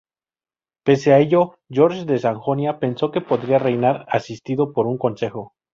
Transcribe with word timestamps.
Pese 0.83 1.13
a 1.13 1.19
ello, 1.19 1.59
Jorge 1.69 2.05
de 2.05 2.17
Sajonia 2.17 2.79
pensó 2.79 3.11
que 3.11 3.21
podría 3.21 3.59
reinar 3.59 4.07
asistido 4.09 4.73
por 4.73 4.87
un 4.87 4.97
consejo. 4.97 5.53